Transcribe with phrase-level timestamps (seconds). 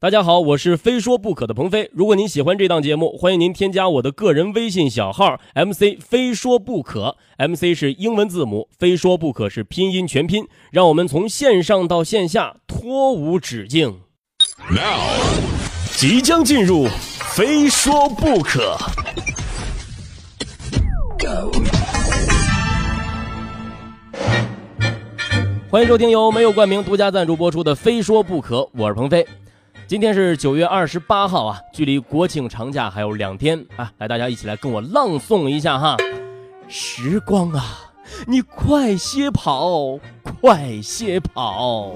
[0.00, 1.90] 大家好，我是非说不可的鹏飞。
[1.92, 10.46] 如果您喜欢这档节目，欢迎您添加我的个人微信小号 MC 非说不可，MC 是英文字母，非说不可是拼音全拼。
[10.70, 14.02] 让我们从线上到线下脱无止境。
[14.70, 15.00] Now，
[15.96, 16.86] 即将进入
[17.34, 18.76] 非说不可。
[25.68, 29.26] 欢迎收听由没有冠名独家赞助播出的《非说不可》，我是鹏飞。
[29.88, 35.96] 今天是九月二十八号啊，距离国庆长假还有两天啊，来大家一起来跟我朗诵一下哈。
[36.68, 37.64] 时光啊，
[38.26, 39.98] 你快些跑，
[40.42, 41.94] 快些跑。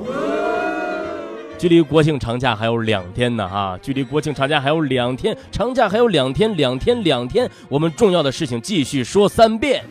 [1.58, 9.84] 距离国庆长假还有两天呢哈，距离国庆长假还有两天，长假还有两天，两天两天，我们重要的事情继续说三遍。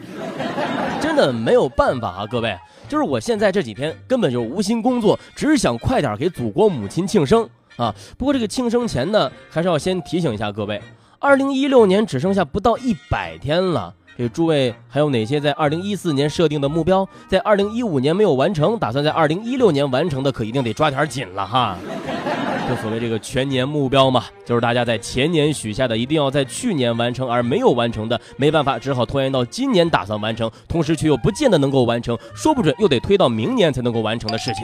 [1.00, 2.58] 真的没有办法啊，各位，
[2.90, 7.48] 就是我现在这几天根本就无心工作，只想快点给祖国母亲庆生。
[7.82, 10.80] 啊，不过这个庆生前呢，还是要先提醒一下各位，
[11.18, 13.92] 二零一六年只剩下不到一百天了。
[14.16, 21.76] 这诸位还有哪些在二零一四年设定的目标，在二零一五年没有完成，打算在二零一六年完成的，可一定得抓点紧了哈。
[22.70, 34.64] 就所谓这个全年目标嘛，就是大家在前年许下的，一定要在去年完成而没有完成的，没办法，只好拖延到今年打算完成，同时却又不见得能够完成，说不准又得推到明年才能够完成的事情。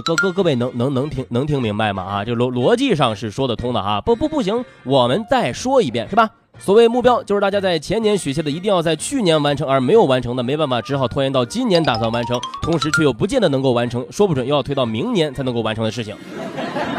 [0.00, 2.02] 各各各位能能能听能听明白吗？
[2.02, 4.00] 啊，这逻逻辑上是说得通的啊。
[4.00, 6.30] 不不不行，我们再说一遍，是吧？
[6.58, 16.14] 所谓目标，就是大家在前年许下的，一定要在去年完成而没有完成的，没办法，只好拖延到今年打算完成，同时却又不见得能够完成，说不准又要推到明年才能够完成的事情。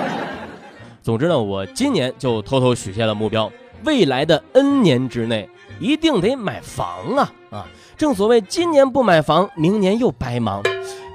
[1.02, 3.52] 总之呢，我今年就偷偷许下了目标，
[3.86, 7.66] 未来的 N 年之内一定得买房啊啊！
[7.96, 10.64] 正所谓今年不买房，明年又白忙。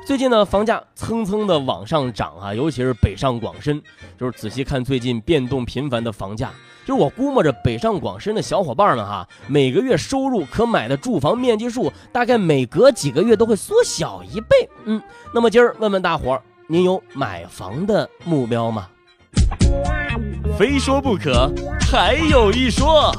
[0.09, 3.78] 最近呢，房价蹭蹭的往上涨啊，尤其是北上广深，
[4.19, 6.51] 就是仔细看最近变动频繁的房价，
[6.87, 14.67] 就是我估摸着北上广深的小伙伴们哈，每个月收入可买的住房面积数，大概每隔几个月都会缩小一倍。
[14.86, 14.98] 嗯，
[15.35, 18.89] 那么今儿问问大伙儿，您有买房的目标吗？
[20.58, 21.52] 非说不可，
[21.92, 23.13] 还有一说。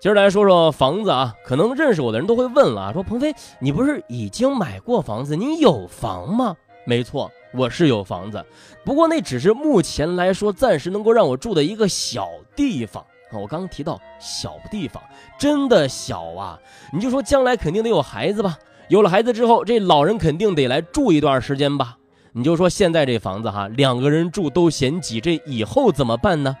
[0.00, 6.54] 今儿来说说房子啊，可能认识我的人都会问了啊，说鹏飞，你不是已经买过房子，你有房吗？
[6.86, 8.44] 没错，我是有房子，
[8.84, 13.34] 不过那只是目前来说暂时能够让我住的一个小地方啊。
[13.40, 15.02] 我刚刚提到小地方，
[15.36, 16.56] 真的小啊！
[16.92, 21.96] 你就说将来肯定得有孩子吧，有了孩子之后，这老人肯定得来住一段时间吧。
[22.32, 26.56] 你就说现在这房子哈，两个人住都嫌挤，这以后怎么办呢？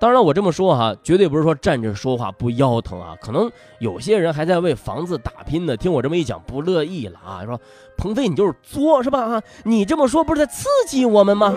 [0.00, 3.16] 当然，我这么说哈，绝对不是说站着说话不腰疼啊。
[3.20, 3.50] 可能
[3.80, 7.60] 有些人还在为房子打拼呢，听我这么一讲不乐意了啊，说
[7.96, 9.24] 鹏飞你就是作是吧？
[9.24, 11.52] 啊，你这么说不是在刺激我们吗？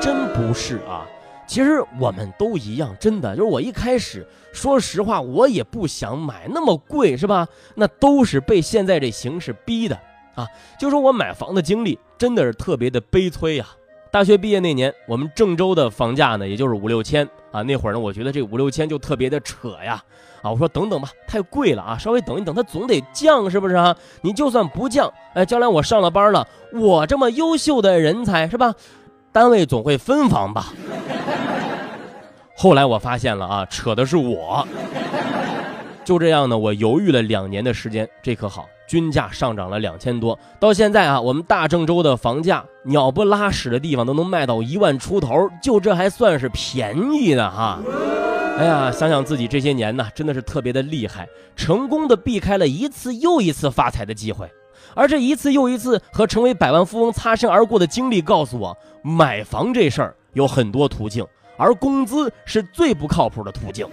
[0.00, 1.06] 真不是啊，
[1.46, 7.48] 其实我们都一样，真的就是我一开始说实话，我也不想买那么贵是吧？
[7.74, 9.98] 那都是被现在这形势逼的
[10.34, 10.46] 啊。
[10.78, 13.66] 就说我买房的经历真的是特别的悲催呀。
[14.10, 17.62] 大学毕业那年，我们郑州的房价呢，也就是五六千啊。
[17.62, 20.02] 那会儿呢，我觉得这五六千就特别的扯呀，
[20.42, 23.96] 啊，我说等等吧，太贵了啊，稍微等一等，它总得降是不是啊？
[24.22, 28.74] 你就算不降，哎，将来我上了班了，我这么优秀的人才是吧？
[29.32, 30.66] 单位总会分房吧？
[32.56, 34.66] 后来我发现了啊，扯的是我。
[36.04, 38.66] 就这样呢，我犹豫了两年的时间，这可好。
[38.90, 47.78] 均价上涨了两千多，到现在啊，我们大郑州的房价鸟不拉屎的地方都能卖到一万出头，就这还算是便宜的哈。
[48.58, 54.50] 哎呀，想想自己这些年呢，真的是特别的厉害，成功的避开了一次又一次发财的机会，
[54.96, 61.24] 而这一次又一次和成为百万富翁擦身而过的经历告诉我，买房这事儿有很多途径，
[61.56, 63.86] 而工资是最不靠谱的途径。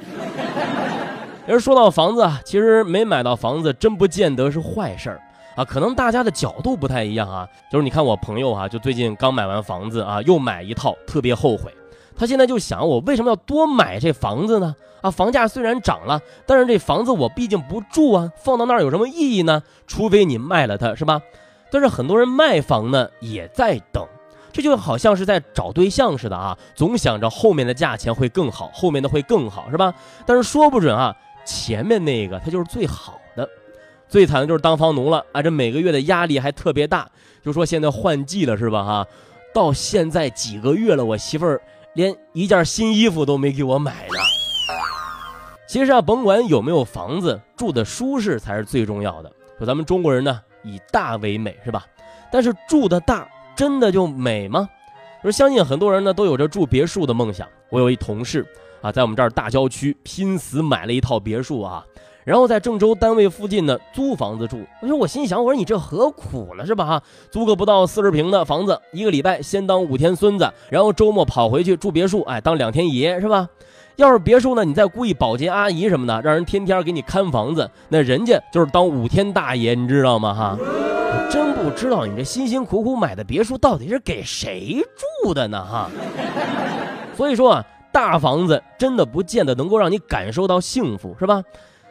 [1.48, 5.22] 而说到房子啊，其实没买到房子真不见得是坏事儿
[5.56, 7.48] 啊，可能大家的角度不太一样啊。
[7.72, 11.74] 就是你看我朋友啊，就最近刚买完房子啊，又买一套，特别后悔。
[12.18, 14.76] 他现在就想，我为什么要多买这房子呢？
[15.02, 19.64] 啊，房价虽然涨了，但是这房子我毕竟不住啊，放到那儿有什么意义呢？
[19.86, 21.22] 除非你卖了它，是吧？
[21.72, 24.06] 但是很多人卖房呢，也在等，
[24.52, 29.94] 这就好像是在找对象似的啊，总想着后面的价钱会更好，后面的会更好，是吧？
[30.26, 31.16] 但是说不准啊。
[31.48, 33.50] 前面那个他就是最好的，
[34.10, 35.42] 最惨的就是当房奴了啊！
[35.42, 37.10] 这每个月的压力还特别大，
[37.42, 38.84] 就说现在换季了是吧？
[38.84, 39.08] 哈，
[39.54, 41.62] 到现在几个月了，我媳妇儿
[41.94, 44.20] 连一件新衣服都没给我买呢。
[45.68, 49.32] 其实啊，甭管有没有房子，住的舒适才是最重要的。
[49.58, 51.86] 说咱们中国人呢，以大为美是吧？
[52.30, 54.68] 但是住的大真的就美吗？
[55.22, 57.48] 说相信很多人呢都有着住别墅的梦想。
[57.70, 58.46] 我有一同事
[58.82, 61.84] 啊，在我们这儿大郊区拼死买了一套别墅啊，
[62.24, 64.60] 然后在郑州单位附近呢租房子住。
[64.82, 66.86] 我说我心想，我说你这何苦呢是吧？
[66.86, 73.48] 哈，租个不到四十平的房子，一个礼拜先当五天孙子，然后周末跑回去住别墅，哎，当两天爷是吧？
[73.96, 80.34] 要是别墅呢，你再雇一保洁阿姨什么的，让人天天给你看房子，那人家就是当五天大爷，你知道吗？
[80.34, 80.58] 哈。
[81.10, 84.78] 我真不知道你这辛辛苦苦买的别墅到底是给谁
[85.24, 85.66] 住的呢？
[85.66, 85.90] 哈，
[87.16, 87.66] 所以说啊，
[87.98, 91.44] 大房子真的不见得能够让你感受到幸福，是吧？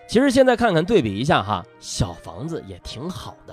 [0.06, 3.52] 其实现在看看对比一下哈，小房子也挺好的。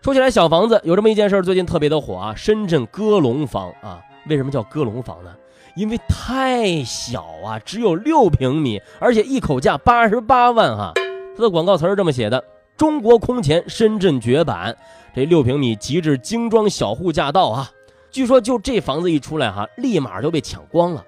[0.00, 5.34] 说起来小房子，有这么一件事儿最近特别的火啊，深圳鸽笼房啊，为什么叫鸽笼房呢？
[5.74, 10.92] 因为太小啊，只有六平米，而且一口价八十八万哈。
[11.36, 12.44] 它的广告词是这么写的。
[12.76, 14.76] 中国空前，深圳绝版，
[15.16, 17.68] 这六平米极致精装小户驾到啊！
[18.12, 21.04] 据说就这房子一出来哈，立马就被抢光了。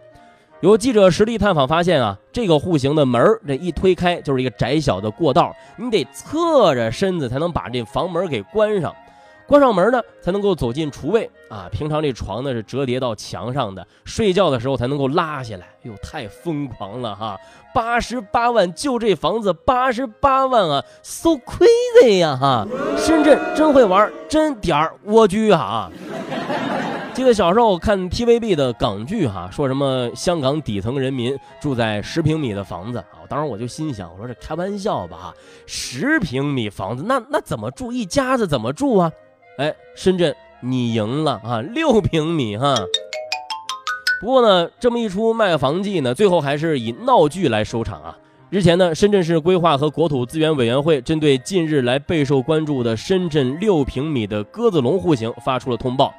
[0.60, 8.94] 有记者实地探访发现啊，这个户型的门这一推开就是一个窄小的过道，你得侧着身子才能把这房门给关上。
[9.46, 11.68] 关上门呢，才能够走进厨卫啊。
[11.70, 15.66] 平常这床呢是折叠到墙上的，睡觉的时候才能够拉下来。
[15.82, 17.38] 哟，太疯狂了哈！
[17.74, 22.66] 八十八万就这房子，八十八万啊，so crazy 呀哈！
[22.96, 25.90] 深圳真会玩，真点儿蜗居哈。
[27.14, 35.34] 记得小时候看 TVB 的港剧哈，说什么香港底层人民住在十平米的房子啊，当时我就心想，我说这开玩笑吧哈？
[35.64, 37.92] 十平米房子，那那怎么住？
[37.92, 39.12] 一家子怎么住啊？
[39.58, 42.74] 哎，深圳你赢了啊，六平米哈。
[44.20, 48.18] 不过呢，这么一出卖房记呢，最后还是以闹剧来收场啊。
[48.50, 56.12] 日前呢，深圳市规划和国土资源委员会针对近日来备受关注的深圳六平米的鸽子笼户型发出了通报。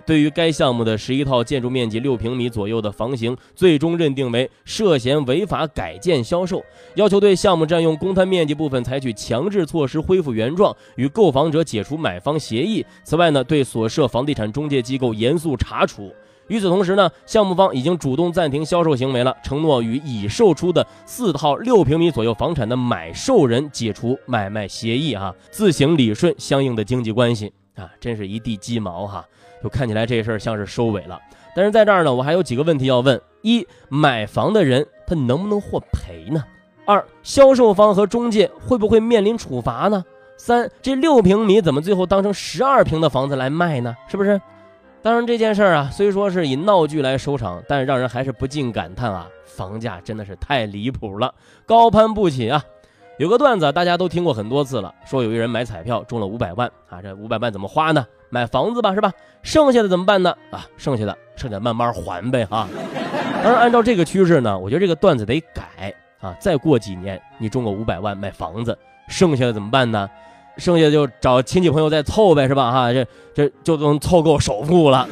[0.00, 6.62] 对于该项目的十一套建筑面积六平米左右的房型，最终认定为涉嫌违法改建销售，
[6.94, 12.84] 要求对项目占用公摊面积部分采取强制措施恢复原状，与购房者解除买方协议。
[13.04, 16.12] 此外呢，对所涉房地产中介机构严肃查处。
[16.48, 29.24] 与此同时呢，项目方已经主动暂停销售行为了，承诺与已售出的四套六平米左右房产的买受人解除买卖协议啊，自行理顺相应的经济关系啊，真是一地鸡毛哈。
[29.62, 31.20] 就看起来这事儿像是收尾了，
[31.54, 36.42] 但是在这儿呢，我还有几个问题要问：一、买房的人他能不能获赔呢？
[36.84, 40.04] 二、销售方和中介会不会面临处罚呢？
[40.36, 43.94] 三、这六平米怎么最后当成十二平的房子来卖呢？
[44.08, 44.40] 是不是？
[45.00, 51.32] 当然这件事儿啊，虽说是以闹剧来收场，但是让人还是不禁感叹啊，房价真的是太离谱了，
[51.66, 52.64] 高攀不起啊！
[53.18, 58.04] 有个段子大家都听过很多次了，说有一人买彩票中了五百万啊，这五百万怎么花呢？
[58.32, 59.12] 买房子吧，是吧？
[59.42, 60.34] 剩下的怎么办呢？
[60.50, 62.66] 啊，剩下的剩下慢慢还呗，哈。
[63.44, 66.34] 当然，按照这个趋势呢，我觉得这个段子得改啊。
[66.40, 70.08] 再过几年，你中个五百万买房子，剩下的怎么办呢？
[70.56, 72.72] 剩下就找亲戚朋友再凑呗，是吧？
[72.72, 75.06] 哈，这这就能凑够首付了。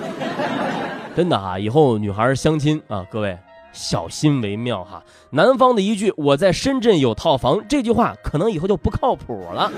[1.15, 3.37] 真的哈，以后女孩相亲啊，各位
[3.71, 5.03] 小心为妙哈。
[5.29, 9.71] 男方的一句“我在深圳有套房”这句话，可能以后就不靠谱了。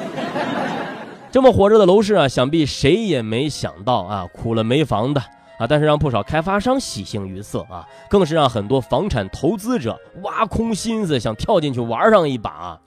[1.33, 5.21] 这么火热的楼市啊，想必谁也没想到啊，苦了没房的
[5.59, 12.79] 啊，但是让不少开发商喜形于色啊，更是让很多房产投资者挖空心思想跳进去玩上一把。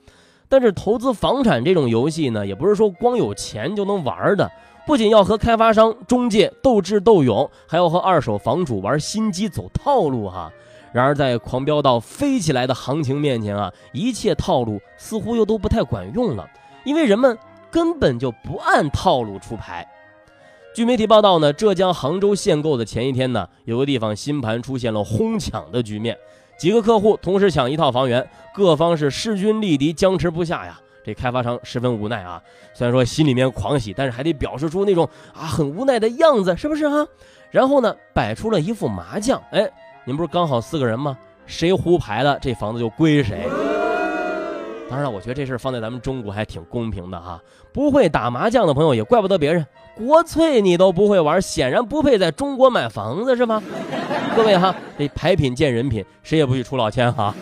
[0.48, 4.48] 但是投资房产这种游戏呢，也不是说光有钱就能玩的，
[4.86, 10.52] 不仅要和开发商、中介斗智斗勇，还要和二手房主玩心机、走套路哈。
[10.94, 16.48] 然而在狂飙到飞起来的行情面前啊，一切套路似乎又都不太管用了，
[16.84, 17.36] 因为人们。
[17.76, 19.86] 根本就不按套路出牌。
[20.74, 26.18] 据媒体报道呢，浙江杭州限购的前一天呢，有个地方新盘出现了哄抢的局面，
[26.58, 30.80] 几个客户同时抢一套房源，各方是势均力敌，僵持不下呀。
[31.04, 32.42] 这开发商十分无奈啊，
[32.74, 37.06] 虽然说心里面狂喜，但是还得表示出那种啊很无奈的样子，是不是啊？
[37.52, 39.70] 然后呢，摆出了一副麻将，哎，
[40.06, 41.18] 你们不是刚好四个人吗？
[41.46, 43.46] 谁胡牌了，这房子就归谁。
[44.90, 47.42] 当然了，我觉得这事放在咱们中国还挺公平的哈。
[47.74, 49.66] 不会打麻将的朋友也怪不得别人，
[49.96, 53.62] 国粹你都不会玩，显然不配在中国买房子是吗？
[54.36, 57.34] 各位哈，这牌品见人品，谁也不许出老千哈。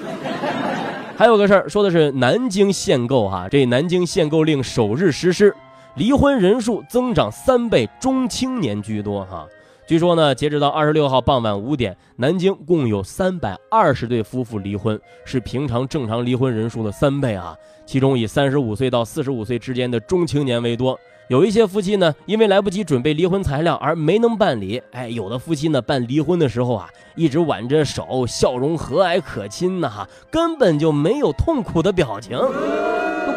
[1.16, 5.56] 还有个事儿，说的是南京限购哈，这南京限购令首日实施，
[5.96, 9.46] 离婚人数增长三倍，中青年居多哈。
[9.86, 17.54] 据说呢，截止到二十六号傍晚五点，南京共有三百二十对夫妇离婚，是平常正常离婚人数的三倍啊。
[17.86, 20.98] 其中以三十五岁到四十五岁之间的中青年为多。
[21.28, 24.82] 有一些夫妻呢，因为来不及准备离婚材料而没能办理。
[24.92, 32.40] 哎，有的夫妻呢，办离婚的时候啊，一直挽着手，笑容和蔼可亲呐，哈，根本就没有痛苦的表情。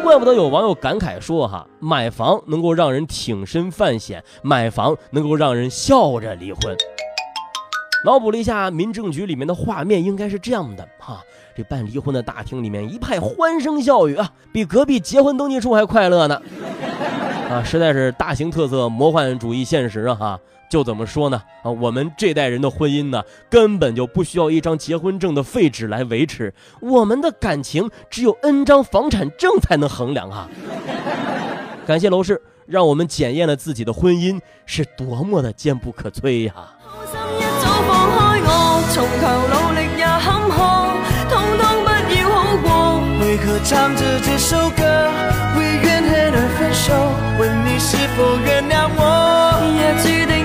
[0.07, 6.73] 怪不得有网友感慨说：“哈，买房能够让人挺身犯险，买房能够让人笑着离婚。”
[8.05, 11.21] 脑补了一下民政局里面的画面，应该是这样的：哈，
[11.57, 16.41] 这办离婚的大厅里面一派欢声笑语啊，比隔壁结婚登记处还快乐呢。
[17.49, 20.15] 啊，实在是大型特色，魔幻主义现实啊！
[20.15, 21.41] 哈，就怎么说呢？
[21.63, 30.49] 啊，我们这代人的婚姻呢，根本就不需要一张结婚证的废纸来维持，我们的感情只有 N 张房产证才能衡量啊！
[31.87, 36.53] 感谢楼市，让我们检验了自己的婚姻是多么的坚不可摧呀！
[43.63, 44.83] 唱着这首歌，
[45.57, 46.93] 为怨恨而分手，
[47.37, 49.01] 问你是否原谅我？
[49.75, 50.36] 也注定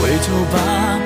[0.00, 0.58] 回头吧，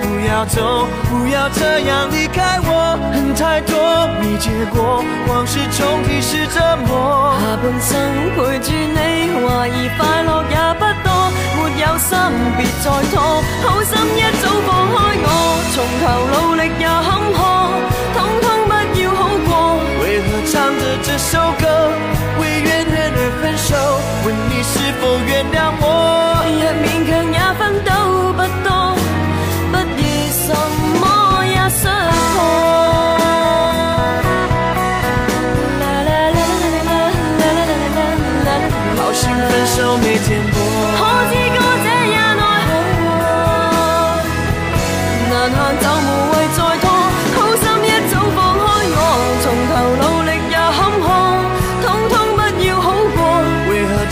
[0.03, 0.17] 不。
[0.27, 2.99] 要走，不要这样离开我。
[3.15, 7.33] 恨太多，没结果，往事重提是折磨。
[7.41, 7.97] 下半生
[8.35, 10.76] 陪住你，怀疑快乐也。
[11.79, 12.17] 有心，
[12.57, 13.15] 别再拖。
[13.63, 15.29] 好心一早放开我，
[15.75, 17.39] 从头努力也坎坷，
[18.15, 19.51] 通通不要好过。
[20.03, 21.65] 为何唱着这首歌，
[22.41, 23.71] 为怨恨而分手？
[24.25, 25.85] 问你是否原谅我？
[26.83, 27.39] 勉强也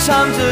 [0.05, 0.44] Sometimes